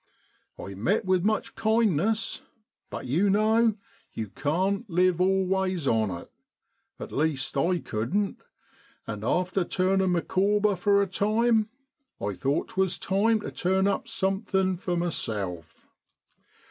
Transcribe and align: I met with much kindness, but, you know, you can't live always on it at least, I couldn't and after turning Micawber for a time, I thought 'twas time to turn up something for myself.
I 0.57 0.73
met 0.73 1.05
with 1.05 1.23
much 1.23 1.53
kindness, 1.53 2.41
but, 2.89 3.05
you 3.05 3.29
know, 3.29 3.75
you 4.13 4.29
can't 4.29 4.89
live 4.89 5.21
always 5.21 5.87
on 5.87 6.09
it 6.09 6.31
at 6.99 7.11
least, 7.11 7.55
I 7.55 7.77
couldn't 7.77 8.41
and 9.05 9.23
after 9.23 9.63
turning 9.63 10.13
Micawber 10.13 10.75
for 10.75 11.03
a 11.03 11.07
time, 11.07 11.69
I 12.19 12.33
thought 12.33 12.69
'twas 12.69 12.97
time 12.97 13.41
to 13.41 13.51
turn 13.51 13.85
up 13.85 14.07
something 14.07 14.75
for 14.75 14.97
myself. 14.97 15.87